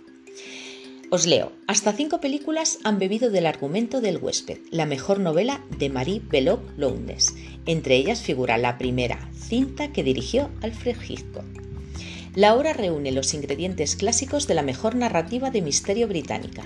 [1.10, 5.90] Os leo, hasta cinco películas han bebido del argumento del huésped, la mejor novela de
[5.90, 7.34] Marie Belloc Lowndes.
[7.66, 11.44] Entre ellas figura la primera cinta que dirigió Alfred Hitchcock.
[12.34, 16.64] La obra reúne los ingredientes clásicos de la mejor narrativa de misterio británica,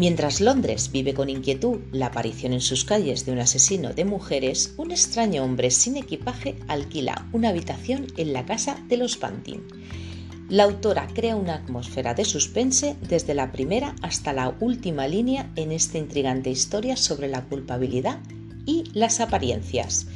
[0.00, 4.72] Mientras Londres vive con inquietud la aparición en sus calles de un asesino de mujeres,
[4.78, 9.60] un extraño hombre sin equipaje alquila una habitación en la casa de los Pantin.
[10.48, 15.70] La autora crea una atmósfera de suspense desde la primera hasta la última línea en
[15.70, 18.20] esta intrigante historia sobre la culpabilidad
[18.64, 20.06] y las apariencias.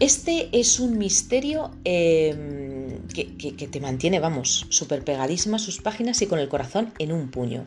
[0.00, 6.38] Este es un misterio em, que, te mantiene, vamos, súper pegadísima sus páginas y con
[6.38, 7.66] el corazón en un puño.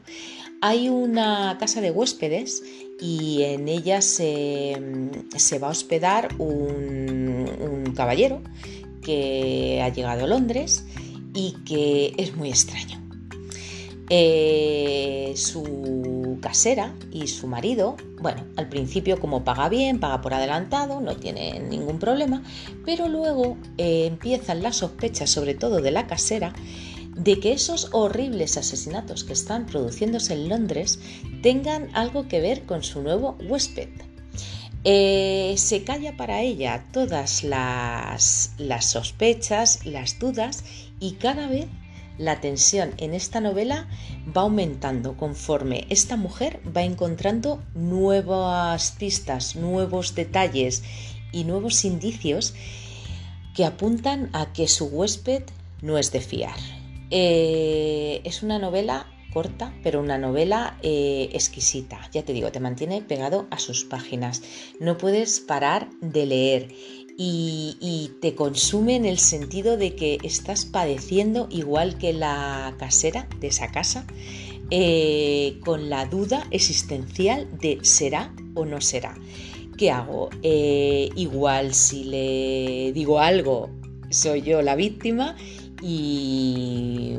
[0.62, 2.64] Hay una casa de huéspedes
[3.00, 4.80] y en ella se,
[5.62, 8.42] va a hospedar un, caballero
[9.02, 10.86] que ha llegado a Londres
[11.34, 13.02] y que es muy extraño.
[14.10, 21.02] Eh, su casera y su marido, bueno, al principio como paga bien, paga por adelantado,
[21.02, 22.44] no tiene ningún problema,
[22.86, 26.54] pero luego eh, empiezan las sospechas, sobre todo de la casera,
[27.16, 31.00] de que esos horribles asesinatos que están produciéndose en Londres
[31.42, 33.90] tengan algo que ver con su nuevo huésped.
[34.84, 40.64] Eh, se calla para ella todas las, las sospechas, las dudas
[41.00, 41.68] y cada vez
[42.18, 43.88] la tensión en esta novela
[44.36, 50.84] va aumentando conforme esta mujer va encontrando nuevas pistas, nuevos detalles
[51.32, 52.54] y nuevos indicios
[53.56, 55.44] que apuntan a que su huésped
[55.82, 56.85] no es de fiar.
[57.12, 62.00] Eh, es una novela corta, pero una novela eh, exquisita.
[62.12, 64.42] Ya te digo, te mantiene pegado a sus páginas.
[64.80, 66.68] No puedes parar de leer
[67.18, 73.48] y, te consume en el sentido de que estás padeciendo igual que la casera de
[73.48, 74.06] esa casa,
[74.72, 79.16] eh, con la duda existencial de será o no será.
[79.78, 80.30] ¿Qué hago?
[80.42, 83.70] Igual si le digo algo,
[84.10, 85.36] soy yo la víctima
[85.82, 87.18] y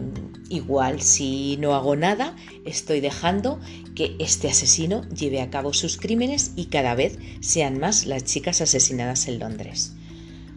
[0.48, 3.60] igual si no hago nada, estoy dejando
[3.94, 8.60] que este asesino lleve a cabo sus crímenes y cada vez sean más las chicas
[8.60, 9.94] asesinadas en Londres.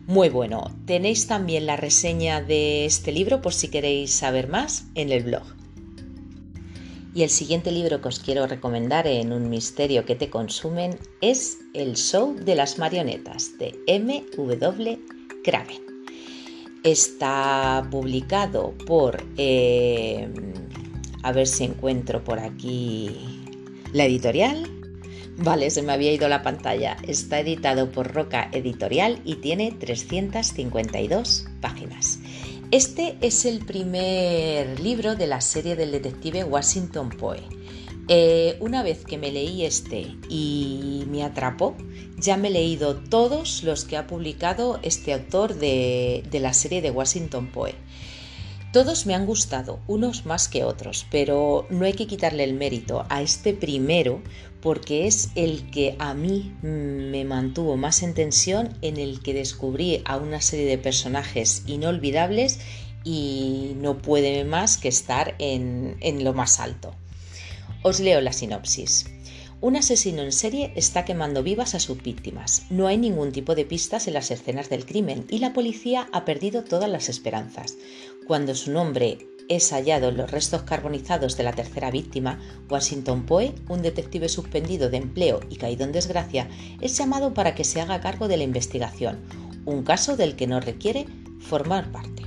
[0.08, 5.12] Muy bueno, tenéis también la reseña de este libro por si queréis saber más en
[5.12, 5.44] el blog.
[7.14, 11.58] Y el siguiente libro que os quiero recomendar en un misterio que te consumen es
[11.74, 15.00] El Show de las Marionetas de M.W.
[15.44, 15.89] Craven.
[16.84, 20.30] Está publicado por, eh,
[21.24, 23.44] a ver si encuentro por aquí
[23.94, 24.68] la editorial.
[25.38, 26.98] Vale, se me había ido la pantalla.
[27.08, 32.20] Está editado por Roca Editorial y tiene 352 páginas.
[32.72, 37.42] Este es el primer libro de la serie del detective Washington Poe.
[38.12, 41.76] Eh, una vez que me leí este y me atrapó,
[42.18, 46.82] ya me he leído todos los que ha publicado este autor de, de la serie
[46.82, 47.76] de Washington Poe.
[48.74, 53.06] Todos me han gustado, unos más que otros, pero no hay que quitarle el mérito
[53.10, 54.24] a este primero
[54.60, 60.02] porque es el que a mí me mantuvo más en tensión, en el que descubrí
[60.06, 62.60] a una serie de personajes inolvidables
[63.04, 66.96] y no puede más que estar en, en lo más alto.
[67.82, 69.06] Os leo la sinopsis.
[69.62, 72.64] Un asesino en serie está quemando vivas a sus víctimas.
[72.70, 76.26] No hay ningún tipo de pistas en las escenas del crimen y la policía ha
[76.26, 77.78] perdido todas las esperanzas.
[78.28, 82.38] Cuando su nombre es hallado en los restos carbonizados de la tercera víctima,
[82.70, 86.50] Washington Poe, un detective suspendido de empleo y caído en desgracia,
[86.82, 89.20] es llamado para que se haga cargo de la investigación,
[89.64, 91.06] un caso del que no requiere
[91.40, 92.24] formar parte.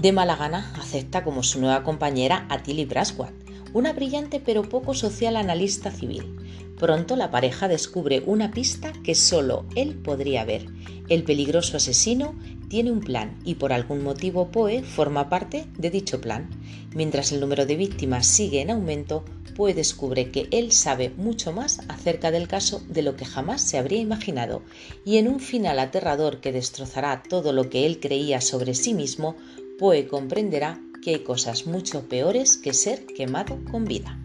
[0.00, 3.43] De mala gana acepta como su nueva compañera a Tilly Braswell,
[3.74, 6.36] una brillante pero poco social analista civil.
[6.78, 10.66] Pronto la pareja descubre una pista que solo él podría ver.
[11.08, 12.34] El peligroso asesino
[12.68, 16.48] tiene un plan y por algún motivo Poe forma parte de dicho plan.
[16.94, 21.80] Mientras el número de víctimas sigue en aumento, Poe descubre que él sabe mucho más
[21.88, 24.62] acerca del caso de lo que jamás se habría imaginado
[25.04, 29.36] y en un final aterrador que destrozará todo lo que él creía sobre sí mismo,
[29.78, 34.18] Poe comprenderá que hay cosas mucho peores que ser quemado con vida.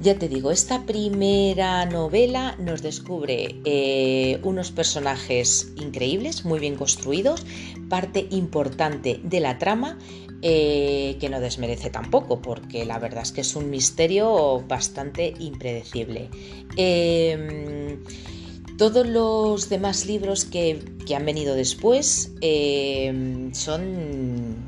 [0.00, 7.44] Ya te digo, esta primera novela nos descubre eh, unos personajes increíbles, muy bien construidos,
[7.88, 9.98] parte importante de la trama,
[10.40, 16.30] eh, que no desmerece tampoco, porque la verdad es que es un misterio bastante impredecible.
[16.76, 17.98] Em,
[18.76, 20.78] todos los demás libros que,
[21.12, 24.67] han venido después em, son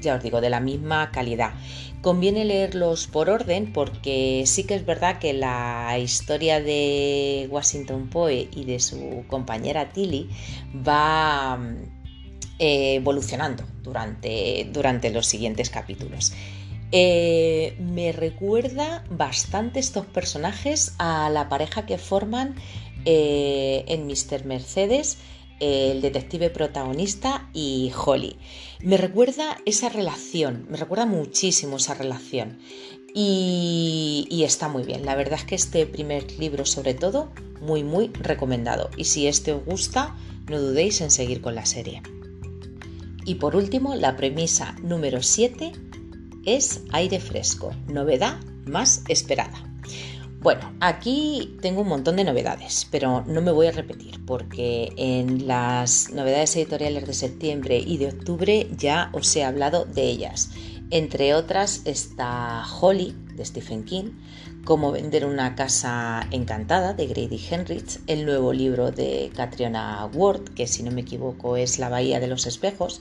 [0.00, 1.54] ya os digo, de la misma calidad.
[2.02, 8.48] Conviene leerlos por orden porque sí que es verdad que la historia de Washington Poe
[8.52, 10.28] y de su compañera Tilly
[10.86, 11.58] va
[12.58, 16.32] eh, evolucionando durante, durante los siguientes capítulos.
[16.92, 22.54] Eh, me recuerda bastante estos personajes a la pareja que forman
[23.04, 24.44] eh, en Mr.
[24.44, 25.18] Mercedes
[25.60, 28.36] el detective protagonista y Holly.
[28.82, 32.58] Me recuerda esa relación, me recuerda muchísimo esa relación
[33.18, 35.06] y, está muy bien.
[35.06, 37.32] La verdad es que este primer libro sobre todo,
[37.62, 38.90] muy muy recomendado.
[38.98, 40.14] Y si este os gusta,
[40.50, 42.02] no dudéis en seguir con la serie.
[43.24, 45.72] Y por último, la premisa número 7
[46.44, 49.65] es aire fresco, novedad más esperada.
[50.40, 55.46] Bueno, aquí tengo un montón de novedades, pero no me voy a repetir porque en
[55.46, 60.50] las novedades editoriales de septiembre y de octubre ya os he hablado de ellas.
[60.90, 64.12] Entre otras está Holly de Stephen King,
[64.64, 70.66] Cómo vender una casa encantada de Grady Henrich, el nuevo libro de Catriona Ward, que
[70.66, 73.00] si no me equivoco es La Bahía de los Espejos,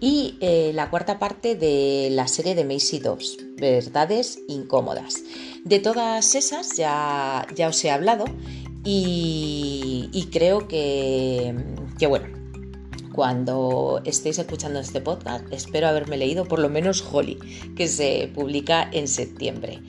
[0.00, 5.22] y eh, la cuarta parte de la serie de Macy 2, Verdades Incómodas.
[5.64, 8.24] De todas esas ya, ya os he hablado
[8.84, 11.54] y, creo que,
[11.96, 12.43] que bueno,
[13.14, 17.38] cuando estéis escuchando este podcast, espero haberme leído por lo menos Holly,
[17.76, 19.80] que se publica en septiembre.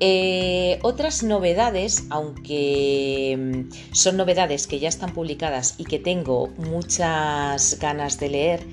[0.00, 7.78] Eh, otras novedades, aunque mm, son novedades que ya están publicadas y que tengo muchas
[7.78, 8.66] ganas de leer,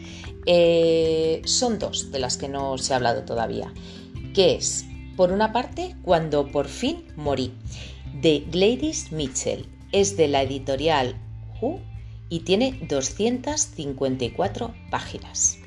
[0.47, 3.71] eh, son dos de las que no se ha hablado todavía,
[4.33, 4.85] que es,
[5.15, 7.53] por una parte, Cuando por fin morí,
[8.21, 9.67] de Gladys Mitchell.
[9.91, 11.15] Es de la editorial
[11.61, 11.79] Who
[12.29, 15.59] y tiene 254 páginas.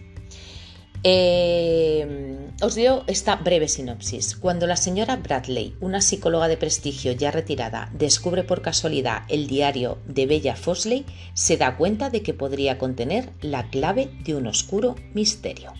[1.04, 4.36] Eh, os leo esta breve sinopsis.
[4.36, 9.98] Cuando la señora Bradley, una psicóloga de prestigio ya retirada, descubre por casualidad el diario
[10.06, 11.04] de Bella Fosley,
[11.34, 15.72] se da cuenta de que podría contener la clave de un oscuro misterio.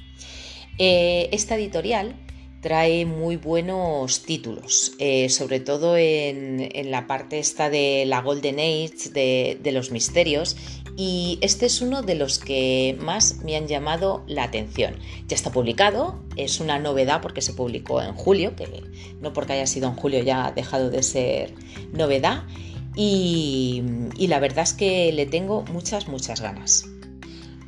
[0.78, 2.16] Eh, esta editorial
[2.62, 9.10] trae muy buenos títulos, eh, sobre todo en, la parte esta de la Golden Age,
[9.12, 10.56] de, los misterios,
[10.96, 14.94] y este es uno de los que más me han llamado la atención.
[15.26, 18.84] Ya está publicado, es una novedad porque se publicó en julio, que
[19.20, 21.54] no porque haya sido en julio ya ha dejado de ser
[21.92, 22.44] novedad,
[22.94, 23.82] y
[24.18, 26.91] la verdad es que le tengo muchas, muchas ganas.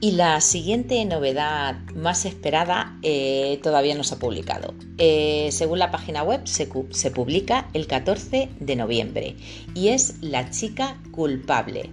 [0.01, 4.75] Y la siguiente novedad más esperada eh, todavía no se ha publicado.
[4.99, 6.67] Eh, según la página web, se,
[7.11, 9.37] publica el 14 de noviembre
[9.75, 11.91] y es La chica culpable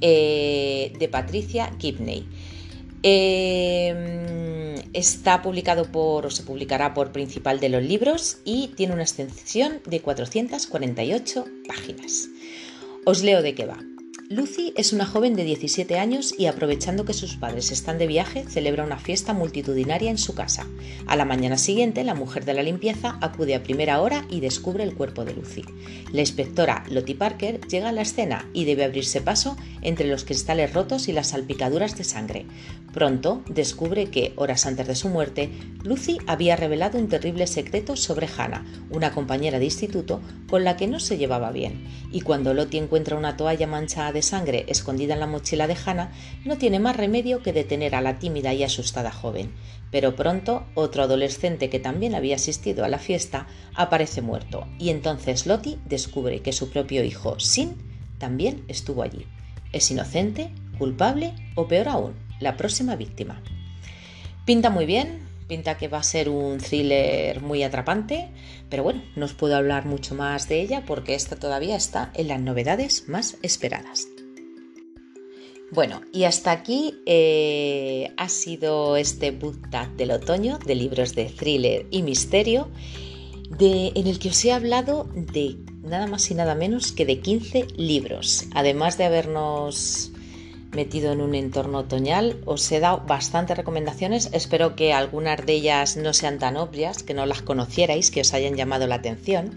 [0.00, 2.26] eh, de Patricia Kipney.
[4.94, 9.80] está publicado por, o se publicará por Principal de los Libros y tiene una extensión
[9.86, 12.28] de 448 páginas.
[13.04, 13.89] Os leo de qué va.
[14.32, 18.44] Lucy es una joven de 17 años y aprovechando que sus padres están de viaje,
[18.48, 20.68] celebra una fiesta multitudinaria en su casa.
[21.08, 24.84] A la mañana siguiente, la mujer de la limpieza acude a primera hora y descubre
[24.84, 25.64] el cuerpo de Lucy.
[26.12, 30.74] La inspectora Lottie Parker llega a la escena y debe abrirse paso entre los cristales
[30.74, 32.46] rotos y las salpicaduras de sangre.
[32.92, 35.50] Pronto descubre que, horas antes de su muerte,
[35.82, 40.86] Lucy había revelado un terrible secreto sobre Hannah, una compañera de instituto con la que
[40.86, 45.20] no se llevaba bien, y cuando Lottie encuentra una toalla manchada de sangre escondida en
[45.20, 46.12] la mochila de Hannah,
[46.44, 49.52] no tiene más remedio que detener a la tímida y asustada joven.
[49.90, 55.46] Pero pronto otro adolescente que también había asistido a la fiesta aparece muerto y entonces
[55.46, 57.76] Lottie descubre que su propio hijo, Sin,
[58.18, 59.26] también estuvo allí.
[59.72, 63.42] ¿Es inocente, culpable o peor aún, la próxima víctima?
[64.44, 68.28] Pinta muy bien, pinta que va a ser un thriller muy atrapante,
[68.68, 72.28] pero bueno, no os puedo hablar mucho más de ella porque esta todavía está en
[72.28, 74.06] las novedades más esperadas.
[75.72, 81.86] Bueno, y hasta aquí eh, ha sido este book del otoño de libros de thriller
[81.90, 82.70] y misterio,
[83.58, 87.66] en el que os he hablado de nada más y nada menos que de 15
[87.76, 90.12] libros, además de habernos
[90.72, 92.40] metido en un entorno otoñal.
[92.44, 97.14] Os he dado bastantes recomendaciones, espero que algunas de ellas no sean tan obvias, que
[97.14, 99.56] no las conocierais, que os hayan llamado la atención.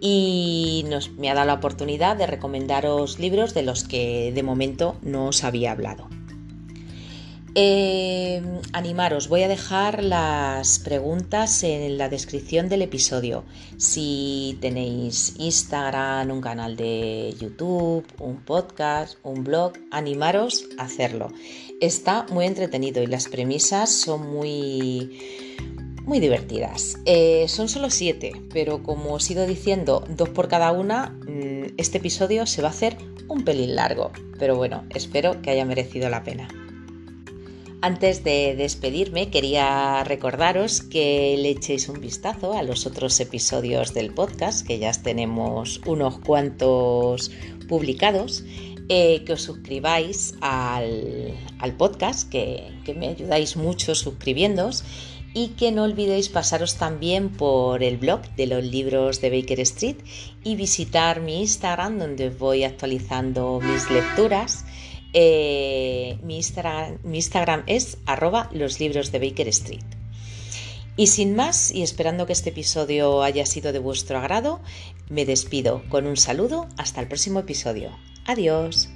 [0.00, 4.96] Y nos, me ha dado la oportunidad de recomendaros libros de los que de momento
[5.02, 6.08] no os había hablado.
[7.54, 8.42] Eh,
[8.72, 13.44] animaros, voy a dejar las preguntas en la descripción del episodio.
[13.78, 21.32] Si tenéis Instagram, un canal de YouTube, un podcast, un blog, animaros a hacerlo.
[21.80, 25.56] Está muy entretenido y las premisas son muy
[26.04, 26.98] muy divertidas.
[27.04, 31.74] Eh, son solo siete, pero como os he ido diciendo, dos por cada una, mm,
[31.76, 32.96] este episodio se va a hacer
[33.28, 34.10] un pelín largo.
[34.38, 36.48] Pero bueno, espero que haya merecido la pena.
[37.80, 44.12] Antes de despedirme, quería recordaros que le echéis un vistazo a los otros episodios del
[44.12, 47.30] podcast, que ya tenemos unos cuantos
[47.68, 48.42] publicados,
[48.88, 51.36] eh, que os suscribáis al,
[51.76, 54.82] podcast, que, que, me ayudáis mucho suscribiéndoos
[55.32, 59.98] y que no olvidéis pasaros también por el blog de los libros de Baker Street
[60.42, 64.64] y visitar mi Instagram donde voy actualizando mis lecturas
[65.12, 69.84] eh, mi, Instagram, es arroba los libros de Baker Street.
[70.96, 74.60] Y sin más, y esperando que este episodio haya sido de vuestro agrado,
[75.08, 77.96] me despido con un saludo hasta el próximo episodio.
[78.26, 78.88] Adiós.